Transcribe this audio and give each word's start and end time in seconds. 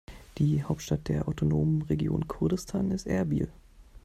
Die 0.39 0.63
Hauptstadt 0.63 1.09
der 1.09 1.27
autonomen 1.27 1.83
Region 1.83 2.27
Kurdistan 2.27 2.89
ist 2.89 3.05
Erbil. 3.05 3.51